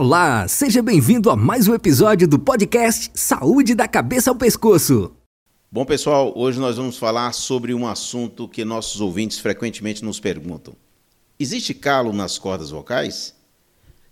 Olá, 0.00 0.46
seja 0.46 0.80
bem-vindo 0.80 1.28
a 1.28 1.34
mais 1.34 1.66
um 1.66 1.74
episódio 1.74 2.28
do 2.28 2.38
podcast 2.38 3.10
Saúde 3.14 3.74
da 3.74 3.88
Cabeça 3.88 4.30
ao 4.30 4.36
Pescoço. 4.36 5.10
Bom, 5.72 5.84
pessoal, 5.84 6.32
hoje 6.36 6.60
nós 6.60 6.76
vamos 6.76 6.96
falar 6.96 7.32
sobre 7.32 7.74
um 7.74 7.84
assunto 7.84 8.46
que 8.46 8.64
nossos 8.64 9.00
ouvintes 9.00 9.40
frequentemente 9.40 10.04
nos 10.04 10.20
perguntam: 10.20 10.72
Existe 11.36 11.74
calo 11.74 12.12
nas 12.12 12.38
cordas 12.38 12.70
vocais? 12.70 13.34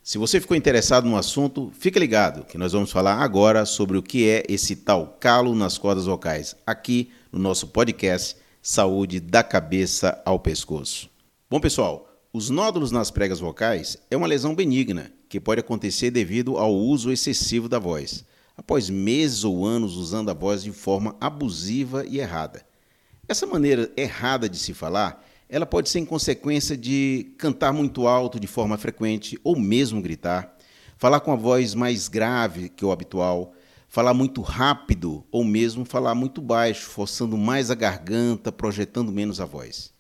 Se 0.03 0.19
você 0.19 0.41
ficou 0.41 0.57
interessado 0.57 1.09
no 1.09 1.17
assunto, 1.17 1.71
fique 1.79 2.01
ligado, 2.01 2.45
que 2.45 2.59
nós 2.59 2.73
vamos 2.73 2.91
falar 2.91 3.23
agora 3.23 3.65
sobre 3.65 3.97
o 3.97 4.03
que 4.03 4.29
é 4.29 4.43
esse 4.49 4.75
tal 4.75 5.17
calo 5.21 5.55
nas 5.55 5.79
cordas 5.79 6.07
vocais, 6.07 6.57
aqui 6.67 7.13
no 7.31 7.39
nosso 7.39 7.69
podcast 7.69 8.37
Saúde 8.61 9.21
da 9.21 9.45
Cabeça 9.45 10.21
ao 10.25 10.41
Pescoço. 10.41 11.09
Bom, 11.49 11.61
pessoal, 11.61 12.09
os 12.33 12.51
nódulos 12.51 12.91
nas 12.91 13.09
pregas 13.09 13.39
vocais 13.39 13.97
é 14.11 14.17
uma 14.17 14.27
lesão 14.27 14.53
benigna 14.53 15.15
que 15.29 15.41
pode 15.41 15.61
acontecer 15.61 16.11
devido 16.11 16.57
ao 16.57 16.75
uso 16.75 17.11
excessivo 17.11 17.69
da 17.69 17.79
voz, 17.79 18.25
após 18.57 18.89
meses 18.89 19.45
ou 19.45 19.65
anos 19.67 19.97
usando 19.97 20.31
a 20.31 20.35
voz 20.35 20.63
de 20.63 20.73
forma 20.73 21.17
abusiva 21.21 22.05
e 22.07 22.19
errada. 22.19 22.65
Essa 23.29 23.47
maneira 23.47 23.91
errada 23.97 24.49
de 24.49 24.59
se 24.59 24.73
falar, 24.73 25.25
ela 25.49 25.67
pode 25.67 25.89
ser 25.89 25.99
em 25.99 26.05
consequência 26.05 26.77
de 26.77 27.35
cantar 27.39 27.73
muito 27.73 28.07
alto 28.07 28.39
de 28.39 28.47
forma 28.47 28.79
frequente 28.79 29.39
ou 29.43 29.57
mesmo 29.57 30.01
gritar, 30.01 30.57
falar 30.97 31.21
com 31.21 31.33
a 31.33 31.37
voz 31.37 31.75
mais 31.75 32.09
grave 32.09 32.69
que 32.69 32.85
o 32.85 32.91
habitual, 32.91 33.53
falar 33.89 34.15
muito 34.15 34.41
rápido 34.43 35.25
ou 35.31 35.45
mesmo 35.45 35.85
falar 35.85 36.15
muito 36.15 36.41
baixo, 36.41 36.89
forçando 36.89 37.37
mais 37.37 37.71
a 37.71 37.75
garganta, 37.75 38.51
projetando 38.51 39.13
menos 39.13 39.41
a 39.41 39.45
voz. 39.45 39.96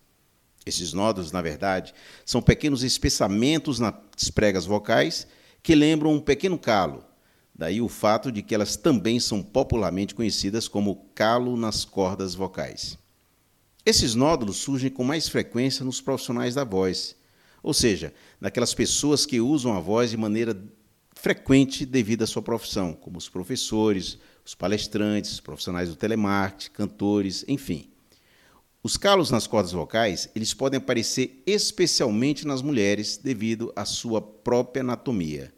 Esses 0.66 0.92
nódulos, 0.92 1.30
na 1.30 1.40
verdade, 1.40 1.94
são 2.24 2.42
pequenos 2.42 2.82
espessamentos 2.82 3.78
nas 3.78 3.94
pregas 4.34 4.66
vocais 4.66 5.28
que 5.62 5.76
lembram 5.76 6.12
um 6.12 6.20
pequeno 6.20 6.58
calo. 6.58 7.04
Daí 7.54 7.80
o 7.80 7.88
fato 7.88 8.32
de 8.32 8.42
que 8.42 8.54
elas 8.54 8.76
também 8.76 9.20
são 9.20 9.42
popularmente 9.42 10.14
conhecidas 10.14 10.66
como 10.66 11.06
calo 11.14 11.56
nas 11.56 11.84
cordas 11.84 12.34
vocais. 12.34 12.98
Esses 13.84 14.16
nódulos 14.16 14.56
surgem 14.56 14.90
com 14.90 15.04
mais 15.04 15.28
frequência 15.28 15.84
nos 15.84 16.00
profissionais 16.00 16.56
da 16.56 16.64
voz, 16.64 17.14
ou 17.62 17.72
seja, 17.72 18.12
naquelas 18.40 18.74
pessoas 18.74 19.24
que 19.24 19.40
usam 19.40 19.72
a 19.72 19.80
voz 19.80 20.10
de 20.10 20.16
maneira 20.16 20.60
frequente 21.14 21.86
devido 21.86 22.22
à 22.22 22.26
sua 22.26 22.42
profissão, 22.42 22.92
como 22.92 23.16
os 23.16 23.28
professores, 23.28 24.18
os 24.44 24.54
palestrantes, 24.54 25.40
profissionais 25.40 25.88
do 25.88 25.96
telemarketing, 25.96 26.72
cantores, 26.72 27.44
enfim. 27.46 27.88
Os 28.86 28.96
calos 28.96 29.32
nas 29.32 29.48
cordas 29.48 29.72
vocais, 29.72 30.28
eles 30.32 30.54
podem 30.54 30.78
aparecer 30.78 31.42
especialmente 31.44 32.46
nas 32.46 32.62
mulheres 32.62 33.16
devido 33.16 33.72
à 33.74 33.84
sua 33.84 34.22
própria 34.22 34.80
anatomia. 34.80 35.52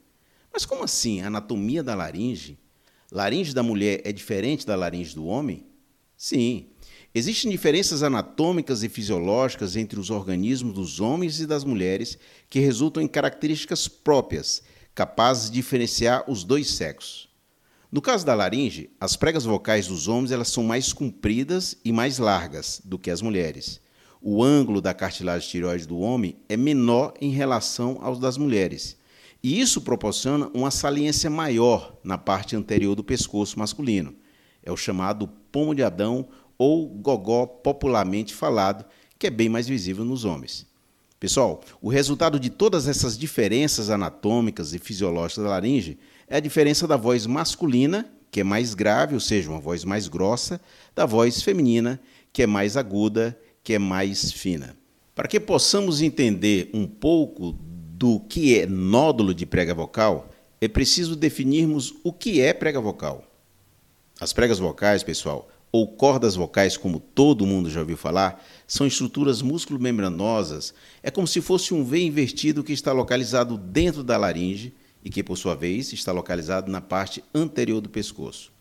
Mas 0.51 0.65
como 0.65 0.83
assim? 0.83 1.21
A 1.21 1.27
anatomia 1.27 1.83
da 1.83 1.95
laringe? 1.95 2.59
Laringe 3.13 3.53
da 3.53 3.63
mulher 3.63 4.01
é 4.03 4.13
diferente 4.13 4.67
da 4.67 4.75
laringe 4.75 5.15
do 5.15 5.27
homem? 5.27 5.67
Sim. 6.17 6.69
Existem 7.15 7.51
diferenças 7.51 8.03
anatômicas 8.03 8.83
e 8.83 8.89
fisiológicas 8.89 9.77
entre 9.77 10.01
os 10.01 10.09
organismos 10.09 10.73
dos 10.73 10.99
homens 10.99 11.39
e 11.39 11.47
das 11.47 11.65
mulheres 11.65 12.19
que 12.49 12.61
resultam 12.61 13.03
em 13.03 13.07
características 13.07 13.87
próprias, 13.89 14.63
capazes 14.95 15.51
de 15.51 15.57
diferenciar 15.57 16.25
os 16.31 16.45
dois 16.45 16.71
sexos. 16.71 17.28
No 17.91 18.03
caso 18.03 18.27
da 18.27 18.35
laringe, 18.35 18.91
as 19.01 19.17
pregas 19.17 19.47
vocais 19.47 19.87
dos 19.87 20.09
homens 20.09 20.31
elas 20.31 20.49
são 20.49 20.63
mais 20.63 20.93
compridas 20.93 21.75
e 21.83 21.91
mais 21.91 22.19
largas 22.19 22.83
do 22.85 22.99
que 22.99 23.11
as 23.11 23.23
mulheres. 23.23 23.81
O 24.21 24.45
ângulo 24.45 24.83
da 24.83 24.93
cartilagem 24.93 25.49
tireoide 25.49 25.87
do 25.87 25.99
homem 25.99 26.37
é 26.51 26.57
menor 26.57 27.15
em 27.19 27.31
relação 27.31 27.99
aos 28.03 28.19
das 28.19 28.37
mulheres. 28.37 28.99
E 29.43 29.59
isso 29.59 29.81
proporciona 29.81 30.51
uma 30.53 30.71
saliência 30.71 31.31
maior 31.31 31.97
na 32.05 32.19
parte 32.19 32.55
anterior 32.55 32.95
do 32.95 33.03
pescoço 33.03 33.59
masculino. 33.59 34.15
É 34.63 34.71
o 34.71 34.77
chamado 34.77 35.27
pomo 35.51 35.75
de 35.75 35.83
Adão 35.83 36.29
ou 36.59 36.89
gogó 36.89 37.47
popularmente 37.47 38.35
falado, 38.35 38.85
que 39.19 39.29
é 39.29 39.31
bem 39.31 39.49
mais 39.49 39.67
visível 39.67 40.05
nos 40.05 40.27
homens. 40.27 40.67
Pessoal, 41.19 41.63
o 41.81 41.89
resultado 41.89 42.39
de 42.39 42.51
todas 42.51 42.87
essas 42.87 43.17
diferenças 43.17 43.89
anatômicas 43.89 44.75
e 44.75 44.79
fisiológicas 44.79 45.43
da 45.43 45.51
laringe 45.51 45.99
é 46.29 46.37
a 46.37 46.41
diferença 46.41 46.87
da 46.87 46.97
voz 46.97 47.27
masculina, 47.27 48.07
que 48.31 48.41
é 48.41 48.45
mais 48.45 48.75
grave, 48.75 49.15
ou 49.15 49.21
seja, 49.21 49.51
uma 49.51 49.61
voz 49.61 49.85
mais 49.85 50.09
grossa, 50.09 50.61
da 50.95 51.07
voz 51.07 51.43
feminina, 51.43 52.01
que 52.33 52.43
é 52.43 52.47
mais 52.47 52.77
aguda, 52.77 53.39
que 53.63 53.73
é 53.73 53.79
mais 53.79 54.31
fina. 54.31 54.77
Para 55.15 55.29
que 55.29 55.41
possamos 55.41 56.01
entender 56.03 56.71
um 56.73 56.87
pouco 56.87 57.53
do 57.53 58.21
que 58.21 58.59
é 58.59 58.67
nódulo 58.67 59.35
de 59.35 59.45
prega 59.45 59.75
vocal, 59.75 60.31
é 60.61 60.69
preciso 60.69 61.17
definirmos 61.17 61.95
o 62.05 62.13
que 62.13 62.41
é 62.41 62.53
prega 62.53 62.81
vocal. 62.81 63.25
As 64.21 64.33
pregas 64.33 64.59
vocais, 64.59 65.03
pessoal, 65.03 65.49
ou 65.71 65.87
cordas 65.87 66.35
vocais, 66.35 66.77
como 66.77 66.99
todo 66.99 67.47
mundo 67.47 67.71
já 67.71 67.81
ouviu 67.81 67.97
falar, 67.97 68.45
são 68.67 68.87
estruturas 68.87 69.43
músculo-membranosas. 69.43 70.75
É 71.03 71.11
como 71.11 71.27
se 71.27 71.41
fosse 71.41 71.75
um 71.75 71.85
V 71.85 72.01
invertido 72.01 72.65
que 72.65 72.73
está 72.73 72.93
localizado 72.93 73.57
dentro 73.57 74.03
da 74.03 74.17
laringe 74.17 74.75
e 75.05 75.11
que, 75.11 75.23
por 75.23 75.37
sua 75.37 75.55
vez, 75.55 75.93
está 75.93 76.13
localizado 76.13 76.71
na 76.71 76.81
parte 76.81 77.23
anterior 77.35 77.81
do 77.81 77.89
pescoço. 77.89 78.53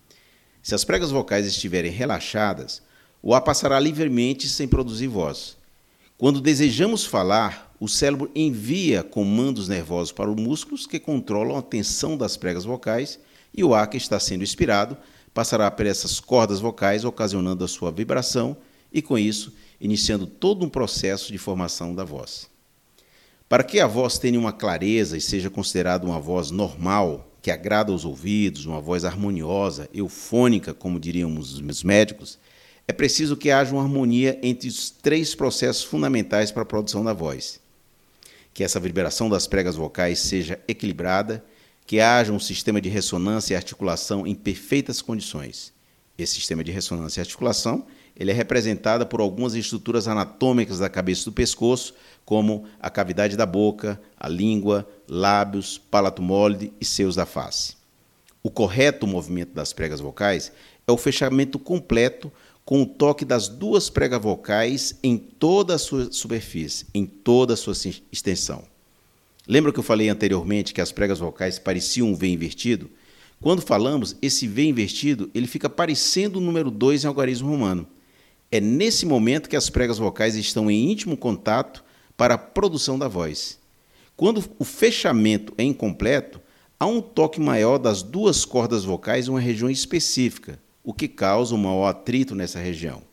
Se 0.62 0.75
as 0.75 0.84
pregas 0.84 1.12
vocais 1.12 1.46
estiverem 1.46 1.92
relaxadas, 1.92 2.81
o 3.22 3.34
ar 3.34 3.42
passará 3.42 3.80
livremente 3.80 4.47
sem 4.47 4.68
produzir 4.68 5.08
voz. 5.08 5.58
Quando 6.18 6.42
desejamos 6.42 7.06
falar, 7.06 7.74
o 7.80 7.88
cérebro 7.88 8.31
envia 8.36 9.03
comandos 9.03 9.68
nervosos 9.68 10.12
para 10.12 10.30
os 10.30 10.36
músculos 10.36 10.88
que 10.88 11.00
controlam 11.00 11.58
a 11.58 11.62
tensão 11.62 12.18
das 12.18 12.36
pregas 12.36 12.66
vocais 12.66 13.20
e 13.53 13.64
o 13.64 13.74
ar 13.74 13.88
que 13.88 13.97
está 13.97 14.20
sendo 14.20 14.44
expirado 14.44 14.97
passará 15.34 15.70
por 15.70 15.86
essas 15.86 16.20
cordas 16.20 16.59
vocais, 16.59 17.06
ocasionando 17.06 17.64
a 17.64 17.68
sua 17.68 17.92
vibração 17.92 18.58
e, 18.92 19.02
com 19.02 19.18
isso, 19.18 19.53
iniciando 19.80 20.26
todo 20.26 20.66
um 20.66 20.70
processo 20.70 21.31
de 21.31 21.38
formação 21.38 21.94
da 21.94 22.03
voz. 22.03 22.50
Para 23.50 23.63
que 23.63 23.80
a 23.80 23.88
voz 23.88 24.18
tenha 24.18 24.38
uma 24.38 24.52
clareza 24.52 25.16
e 25.16 25.22
seja 25.22 25.50
considerada 25.50 26.06
uma 26.06 26.19
voz 26.19 26.52
normal, 26.52 27.31
que 27.41 27.50
agrada 27.50 27.94
aos 27.94 28.03
ouvidos, 28.03 28.66
uma 28.66 28.81
voz 28.81 29.06
harmoniosa, 29.06 29.90
eufônica, 29.94 30.74
como 30.74 31.00
diriam 31.00 31.38
os 31.38 31.81
médicos, 31.81 32.38
é 32.85 32.91
preciso 32.91 33.38
que 33.38 33.50
haja 33.50 33.74
uma 33.74 33.84
harmonia 33.84 34.38
entre 34.44 34.68
os 34.68 34.90
três 34.90 35.34
processos 35.34 35.84
fundamentais 35.84 36.52
para 36.52 36.63
a 36.63 36.66
produção 36.66 37.03
da 37.03 37.13
voz. 37.13 37.62
Que 38.53 38.63
essa 38.63 38.80
vibração 38.80 39.30
das 39.30 39.47
pregas 39.47 39.75
vocais 39.75 40.19
seja 40.19 40.59
equilibrada, 40.68 41.44
que 41.85 42.02
haja 42.02 42.34
um 42.34 42.40
sistema 42.40 42.81
de 42.81 42.90
ressonância 42.90 43.53
e 43.53 43.58
articulação 43.58 44.28
em 44.28 44.35
perfeitas 44.35 45.02
condições. 45.02 45.72
Esse 46.18 46.35
sistema 46.35 46.64
de 46.64 46.72
ressonância 46.72 47.22
e 47.22 47.24
articulação 47.24 47.85
ele 48.17 48.31
é 48.31 48.33
representado 48.33 49.05
por 49.05 49.22
algumas 49.22 49.53
estruturas 49.53 50.07
anatômicas 50.07 50.79
da 50.79 50.89
cabeça 50.89 51.22
e 51.22 51.25
do 51.25 51.31
pescoço, 51.31 51.94
como 52.25 52.66
a 52.79 52.89
cavidade 52.89 53.38
da 53.38 53.45
boca, 53.45 54.01
a 54.19 54.28
língua, 54.28 54.88
lábios, 55.07 55.78
palato 55.78 56.22
mole 56.22 56.73
e 56.81 56.85
seios 56.85 57.16
da 57.16 57.25
face. 57.25 57.75
O 58.41 58.50
correto 58.50 59.05
movimento 59.05 59.53
das 59.53 59.72
pregas 59.72 60.00
vocais 60.00 60.51
é 60.88 60.91
o 60.91 60.97
fechamento 60.97 61.59
completo 61.59 62.31
com 62.66 62.81
o 62.81 62.85
toque 62.85 63.23
das 63.23 63.47
duas 63.47 63.89
pregas 63.89 64.22
vocais 64.22 64.97
em 65.03 65.17
toda 65.17 65.75
a 65.75 65.78
sua 65.78 66.11
superfície, 66.11 66.85
em 66.94 67.05
toda 67.05 67.53
a 67.53 67.57
sua 67.57 67.73
extensão. 68.11 68.63
Lembra 69.47 69.72
que 69.72 69.79
eu 69.79 69.84
falei 69.84 70.09
anteriormente 70.09 70.73
que 70.73 70.81
as 70.81 70.91
pregas 70.91 71.19
vocais 71.19 71.57
pareciam 71.57 72.09
um 72.09 72.16
V 72.16 72.28
invertido? 72.28 72.89
Quando 73.39 73.61
falamos, 73.61 74.17
esse 74.22 74.47
V 74.47 74.63
invertido 74.63 75.29
ele 75.34 75.47
fica 75.47 75.69
parecendo 75.69 76.39
o 76.39 76.41
número 76.41 76.69
2 76.69 77.03
em 77.03 77.07
algarismo 77.07 77.47
romano. 77.47 77.88
É 78.52 78.62
nesse 78.62 79.06
momento 79.06 79.50
que 79.50 79.56
as 79.56 79.69
pregas 79.69 79.97
vocais 79.97 80.35
estão 80.35 80.72
em 80.72 80.91
íntimo 80.91 81.18
contato 81.18 81.84
para 82.16 82.35
a 82.35 82.38
produção 82.38 82.97
da 82.97 83.08
voz. 83.08 83.59
Quando 84.16 84.44
o 84.58 84.63
fechamento 84.63 85.53
é 85.58 85.63
incompleto, 85.63 86.41
há 86.80 86.85
um 86.85 87.02
toque 87.02 87.40
maior 87.40 87.78
das 87.78 88.02
duas 88.02 88.46
cordas 88.46 88.84
vocais 88.84 89.28
em 89.28 89.32
uma 89.32 89.40
região 89.40 89.70
específica, 89.70 90.59
o 90.84 90.94
que 90.94 91.08
causa 91.08 91.53
um 91.53 91.58
maior 91.58 91.88
atrito 91.88 92.34
nessa 92.34 92.59
região. 92.59 93.03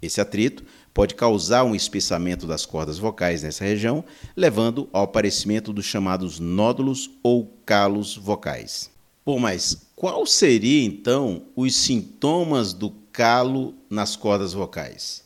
Esse 0.00 0.20
atrito 0.20 0.64
pode 0.94 1.14
causar 1.16 1.64
um 1.64 1.74
espessamento 1.74 2.46
das 2.46 2.64
cordas 2.64 2.98
vocais 2.98 3.42
nessa 3.42 3.64
região, 3.64 4.04
levando 4.36 4.88
ao 4.92 5.04
aparecimento 5.04 5.72
dos 5.72 5.84
chamados 5.84 6.38
nódulos 6.38 7.10
ou 7.22 7.52
calos 7.66 8.16
vocais. 8.16 8.90
Bom, 9.26 9.38
mas 9.38 9.88
qual 9.94 10.24
seria 10.24 10.84
então 10.84 11.42
os 11.54 11.74
sintomas 11.74 12.72
do 12.72 12.90
calo 13.18 13.74
nas 13.90 14.14
cordas 14.14 14.52
vocais. 14.52 15.24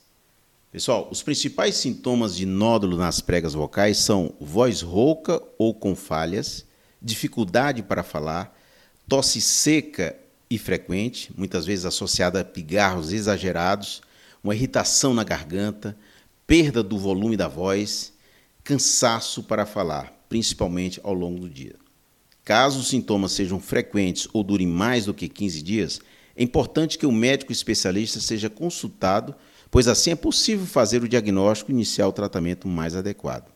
Pessoal, 0.71 1.11
os 1.13 1.23
principais 1.23 1.77
sintomas 1.77 2.35
de 2.35 2.47
nódulo 2.47 2.97
nas 2.97 3.21
pregas 3.21 3.53
vocais 3.53 3.99
são 3.99 4.33
voz 4.41 4.81
rouca 4.81 5.43
ou 5.59 5.75
com 5.75 5.95
falhas, 5.95 6.65
dificuldade 7.03 7.83
para 7.83 8.03
falar, 8.03 8.59
tosse 9.07 9.43
seca 9.43 10.17
e 10.49 10.57
frequente, 10.57 11.31
muitas 11.37 11.67
vezes 11.67 11.85
associada 11.85 12.41
a 12.41 12.45
pigarros 12.47 13.13
exagerados, 13.13 14.01
uma 14.43 14.55
irritação 14.55 15.13
na 15.13 15.23
garganta, 15.23 15.95
perda 16.47 16.83
do 16.83 16.97
volume 16.97 17.37
da 17.37 17.47
voz, 17.47 18.11
cansaço 18.65 19.43
para 19.43 19.67
falar, 19.67 20.11
principalmente 20.31 20.99
ao 21.03 21.13
longo 21.13 21.41
do 21.41 21.51
dia. 21.51 21.77
Caso 22.43 22.81
os 22.81 22.89
sintomas 22.89 23.33
sejam 23.33 23.61
frequentes 23.61 24.27
ou 24.33 24.43
durem 24.43 24.67
mais 24.67 25.05
do 25.05 25.13
que 25.13 25.29
15 25.29 25.61
dias, 25.61 26.01
é 26.37 26.43
importante 26.43 26.99
que 26.99 27.07
o 27.07 27.13
médico 27.13 27.53
especialista 27.53 28.21
seja 28.21 28.49
consultado, 28.49 29.35
pois 29.71 29.89
assim 29.89 30.11
é 30.11 30.17
possível 30.17 30.67
fazer 30.67 31.03
o 31.03 31.09
diagnóstico 31.09 31.71
e 31.71 31.75
iniciar 31.75 32.09
o 32.09 32.13
tratamento 32.13 32.67
mais 32.69 32.95
adequado. 32.95 33.51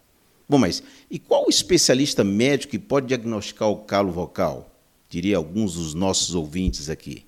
Bom, 0.49 0.59
mas 0.59 0.83
e 1.11 1.19
qual 1.19 1.47
o 1.47 1.51
especialista 1.51 2.23
médico 2.23 2.73
que 2.73 2.79
pode 2.79 3.07
diagnosticar 3.07 3.69
o 3.69 3.79
calo 3.79 4.13
vocal? 4.13 4.71
Diria 5.09 5.37
alguns 5.37 5.75
dos 5.75 5.95
nossos 5.95 6.35
ouvintes 6.35 6.89
aqui. 6.89 7.25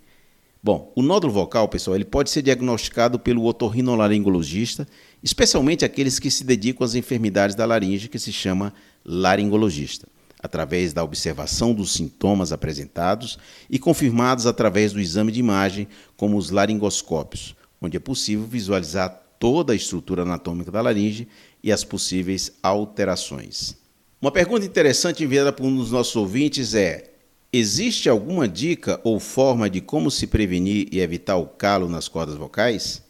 Bom, 0.63 0.93
o 0.95 1.03
nódulo 1.03 1.33
vocal, 1.33 1.69
pessoal, 1.69 1.95
ele 1.95 2.05
pode 2.05 2.31
ser 2.31 2.43
diagnosticado 2.43 3.19
pelo 3.19 3.45
otorrinolaringologista, 3.45 4.87
especialmente 5.23 5.85
aqueles 5.85 6.19
que 6.19 6.31
se 6.31 6.45
dedicam 6.45 6.85
às 6.85 6.95
enfermidades 6.95 7.55
da 7.55 7.65
laringe, 7.65 8.09
que 8.09 8.19
se 8.19 8.33
chama 8.33 8.75
laringologista, 9.05 10.09
através 10.41 10.93
da 10.93 11.03
observação 11.03 11.75
dos 11.75 11.93
sintomas 11.93 12.53
apresentados 12.53 13.39
e 13.69 13.79
confirmados 13.79 14.47
através 14.47 14.93
do 14.93 15.01
exame 15.01 15.33
de 15.33 15.41
imagem, 15.41 15.89
como 16.17 16.37
os 16.37 16.51
laringoscópios, 16.51 17.57
onde 17.81 17.97
é 17.97 18.01
possível 18.01 18.47
visualizar 18.47 19.23
toda 19.39 19.73
a 19.73 19.77
estrutura 19.77 20.23
anatômica 20.23 20.71
da 20.71 20.81
laringe 20.81 21.29
e 21.63 21.73
as 21.73 21.85
possíveis 21.85 22.53
alterações. 22.63 23.77
Uma 24.21 24.33
pergunta 24.33 24.67
interessante 24.67 25.23
enviada 25.23 25.53
por 25.53 25.65
um 25.65 25.77
dos 25.77 25.93
nossos 25.93 26.17
ouvintes 26.17 26.75
é: 26.75 27.13
Existe 27.53 28.09
alguma 28.09 28.49
dica 28.49 29.01
ou 29.05 29.19
forma 29.21 29.71
de 29.71 29.81
como 29.81 30.11
se 30.11 30.27
prevenir 30.27 30.89
e 30.93 31.01
evitar 31.01 31.37
o 31.37 31.47
calo 31.47 31.89
nas 31.89 32.09
cordas 32.09 32.35
vocais? 32.35 33.03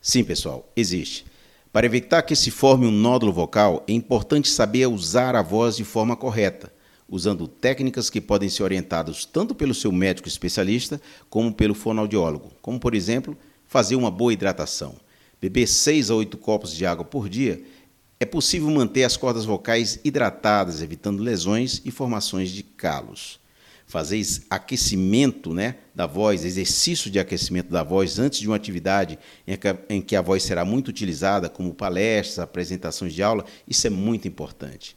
Sim, 0.00 0.22
pessoal, 0.22 0.70
existe. 0.76 1.24
Para 1.74 1.86
evitar 1.86 2.22
que 2.22 2.36
se 2.36 2.52
forme 2.52 2.86
um 2.86 2.90
nódulo 2.92 3.32
vocal, 3.32 3.82
é 3.88 3.92
importante 3.92 4.48
saber 4.48 4.86
usar 4.86 5.34
a 5.34 5.42
voz 5.42 5.76
de 5.76 5.82
forma 5.82 6.14
correta, 6.14 6.72
usando 7.08 7.48
técnicas 7.48 8.08
que 8.08 8.20
podem 8.20 8.48
ser 8.48 8.62
orientadas 8.62 9.24
tanto 9.24 9.56
pelo 9.56 9.74
seu 9.74 9.90
médico 9.90 10.28
especialista 10.28 11.00
como 11.28 11.52
pelo 11.52 11.74
fonoaudiólogo, 11.74 12.52
como 12.62 12.78
por 12.78 12.94
exemplo, 12.94 13.36
fazer 13.66 13.96
uma 13.96 14.08
boa 14.08 14.32
hidratação. 14.32 14.94
Beber 15.40 15.66
6 15.66 16.12
a 16.12 16.14
8 16.14 16.38
copos 16.38 16.72
de 16.72 16.86
água 16.86 17.04
por 17.04 17.28
dia 17.28 17.64
é 18.20 18.24
possível 18.24 18.70
manter 18.70 19.02
as 19.02 19.16
cordas 19.16 19.44
vocais 19.44 19.98
hidratadas, 20.04 20.80
evitando 20.80 21.24
lesões 21.24 21.82
e 21.84 21.90
formações 21.90 22.50
de 22.50 22.62
calos 22.62 23.40
fazer 23.86 24.24
aquecimento 24.48 25.52
né, 25.52 25.76
da 25.94 26.06
voz, 26.06 26.44
exercício 26.44 27.10
de 27.10 27.18
aquecimento 27.18 27.70
da 27.70 27.82
voz 27.82 28.18
antes 28.18 28.40
de 28.40 28.46
uma 28.46 28.56
atividade 28.56 29.18
em 29.88 30.00
que 30.00 30.16
a 30.16 30.22
voz 30.22 30.42
será 30.42 30.64
muito 30.64 30.88
utilizada, 30.88 31.48
como 31.48 31.74
palestras, 31.74 32.38
apresentações 32.38 33.12
de 33.12 33.22
aula, 33.22 33.44
isso 33.68 33.86
é 33.86 33.90
muito 33.90 34.26
importante. 34.26 34.96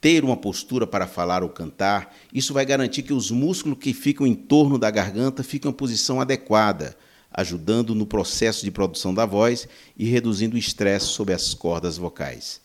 Ter 0.00 0.24
uma 0.24 0.36
postura 0.36 0.86
para 0.86 1.06
falar 1.06 1.42
ou 1.42 1.50
cantar, 1.50 2.16
isso 2.32 2.54
vai 2.54 2.64
garantir 2.64 3.02
que 3.02 3.12
os 3.12 3.30
músculos 3.30 3.78
que 3.78 3.92
ficam 3.92 4.26
em 4.26 4.34
torno 4.34 4.78
da 4.78 4.90
garganta 4.90 5.42
fiquem 5.42 5.70
em 5.70 5.74
posição 5.74 6.20
adequada, 6.20 6.96
ajudando 7.30 7.94
no 7.94 8.06
processo 8.06 8.64
de 8.64 8.70
produção 8.70 9.12
da 9.12 9.26
voz 9.26 9.68
e 9.98 10.08
reduzindo 10.08 10.56
o 10.56 10.58
estresse 10.58 11.06
sobre 11.06 11.34
as 11.34 11.52
cordas 11.52 11.98
vocais 11.98 12.60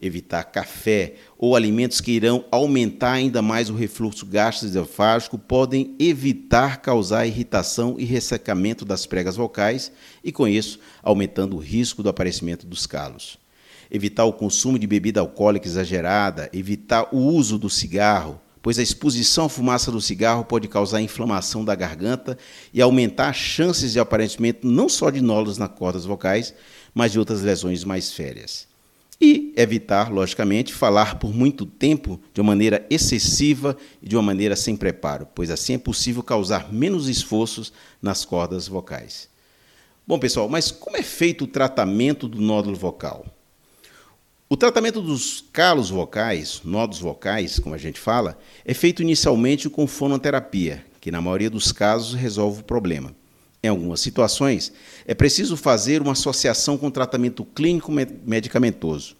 evitar 0.00 0.44
café 0.44 1.14
ou 1.36 1.54
alimentos 1.54 2.00
que 2.00 2.12
irão 2.12 2.44
aumentar 2.50 3.12
ainda 3.12 3.42
mais 3.42 3.68
o 3.68 3.74
refluxo 3.74 4.24
gastroesofágico 4.24 5.38
podem 5.38 5.94
evitar 5.98 6.80
causar 6.80 7.26
irritação 7.26 7.96
e 7.98 8.04
ressecamento 8.04 8.84
das 8.84 9.04
pregas 9.04 9.36
vocais 9.36 9.92
e, 10.24 10.32
com 10.32 10.48
isso, 10.48 10.78
aumentando 11.02 11.56
o 11.56 11.60
risco 11.60 12.02
do 12.02 12.08
aparecimento 12.08 12.66
dos 12.66 12.86
calos. 12.86 13.38
Evitar 13.90 14.24
o 14.24 14.32
consumo 14.32 14.78
de 14.78 14.86
bebida 14.86 15.20
alcoólica 15.20 15.66
exagerada, 15.66 16.48
evitar 16.52 17.08
o 17.12 17.18
uso 17.18 17.58
do 17.58 17.68
cigarro, 17.68 18.40
pois 18.62 18.78
a 18.78 18.82
exposição 18.82 19.46
à 19.46 19.48
fumaça 19.48 19.90
do 19.90 20.00
cigarro 20.00 20.44
pode 20.44 20.68
causar 20.68 21.02
inflamação 21.02 21.64
da 21.64 21.74
garganta 21.74 22.38
e 22.72 22.80
aumentar 22.80 23.30
as 23.30 23.36
chances 23.36 23.92
de 23.92 24.00
aparecimento 24.00 24.66
não 24.66 24.88
só 24.88 25.10
de 25.10 25.20
nódulos 25.20 25.58
nas 25.58 25.70
cordas 25.70 26.04
vocais, 26.04 26.54
mas 26.94 27.12
de 27.12 27.18
outras 27.18 27.42
lesões 27.42 27.84
mais 27.84 28.04
sérias 28.04 28.69
e 29.20 29.52
evitar, 29.54 30.10
logicamente, 30.10 30.72
falar 30.72 31.18
por 31.18 31.34
muito 31.34 31.66
tempo 31.66 32.18
de 32.32 32.40
uma 32.40 32.52
maneira 32.52 32.86
excessiva 32.88 33.76
e 34.00 34.08
de 34.08 34.16
uma 34.16 34.22
maneira 34.22 34.56
sem 34.56 34.74
preparo, 34.74 35.28
pois 35.34 35.50
assim 35.50 35.74
é 35.74 35.78
possível 35.78 36.22
causar 36.22 36.72
menos 36.72 37.08
esforços 37.08 37.72
nas 38.00 38.24
cordas 38.24 38.66
vocais. 38.66 39.28
Bom, 40.06 40.18
pessoal, 40.18 40.48
mas 40.48 40.70
como 40.70 40.96
é 40.96 41.02
feito 41.02 41.44
o 41.44 41.46
tratamento 41.46 42.26
do 42.26 42.40
nódulo 42.40 42.74
vocal? 42.74 43.26
O 44.48 44.56
tratamento 44.56 45.00
dos 45.00 45.44
calos 45.52 45.90
vocais, 45.90 46.62
nódulos 46.64 47.00
vocais, 47.00 47.58
como 47.58 47.74
a 47.74 47.78
gente 47.78 48.00
fala, 48.00 48.38
é 48.64 48.74
feito 48.74 49.02
inicialmente 49.02 49.68
com 49.68 49.86
fonoterapia, 49.86 50.84
que 51.00 51.10
na 51.10 51.20
maioria 51.20 51.50
dos 51.50 51.70
casos 51.70 52.14
resolve 52.14 52.62
o 52.62 52.64
problema. 52.64 53.14
Em 53.62 53.68
algumas 53.68 54.00
situações, 54.00 54.72
é 55.06 55.14
preciso 55.14 55.56
fazer 55.56 56.00
uma 56.00 56.12
associação 56.12 56.78
com 56.78 56.90
tratamento 56.90 57.44
clínico 57.44 57.92
medicamentoso. 57.92 59.16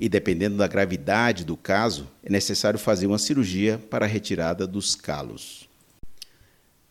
E 0.00 0.08
dependendo 0.08 0.56
da 0.56 0.66
gravidade 0.66 1.44
do 1.44 1.56
caso, 1.56 2.08
é 2.22 2.30
necessário 2.30 2.78
fazer 2.78 3.06
uma 3.06 3.18
cirurgia 3.18 3.78
para 3.90 4.06
a 4.06 4.08
retirada 4.08 4.66
dos 4.66 4.94
calos. 4.94 5.68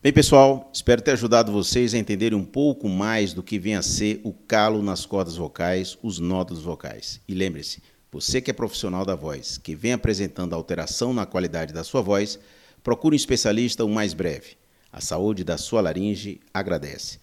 Bem, 0.01 0.13
pessoal, 0.13 0.69
espero 0.73 1.01
ter 1.01 1.11
ajudado 1.11 1.51
vocês 1.51 1.93
a 1.93 1.97
entenderem 1.97 2.37
um 2.37 2.45
pouco 2.45 2.87
mais 2.89 3.33
do 3.33 3.41
que 3.41 3.57
vem 3.57 3.75
a 3.75 3.81
ser 3.81 4.19
o 4.23 4.33
calo 4.33 4.83
nas 4.83 5.05
cordas 5.05 5.37
vocais, 5.37 5.97
os 6.03 6.19
nódulos 6.19 6.63
vocais. 6.63 7.21
E 7.27 7.33
lembre-se, 7.33 7.81
você 8.11 8.39
que 8.41 8.51
é 8.51 8.53
profissional 8.53 9.05
da 9.05 9.15
voz, 9.15 9.57
que 9.57 9.73
vem 9.73 9.93
apresentando 9.93 10.53
alteração 10.53 11.13
na 11.13 11.25
qualidade 11.25 11.73
da 11.73 11.83
sua 11.83 12.01
voz, 12.01 12.37
procure 12.83 13.15
um 13.15 13.17
especialista 13.17 13.83
o 13.83 13.89
mais 13.89 14.13
breve. 14.13 14.57
A 14.93 15.01
saúde 15.01 15.43
da 15.43 15.57
sua 15.57 15.81
laringe 15.81 16.39
agradece. 16.53 17.17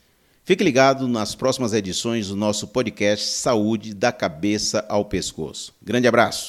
Fique 0.44 0.64
ligado 0.64 1.06
nas 1.06 1.36
próximas 1.36 1.72
edições 1.72 2.26
do 2.26 2.34
nosso 2.34 2.66
podcast 2.66 3.24
Saúde 3.24 3.94
da 3.94 4.10
Cabeça 4.10 4.84
ao 4.88 5.04
Pescoço. 5.04 5.72
Grande 5.80 6.08
abraço! 6.08 6.48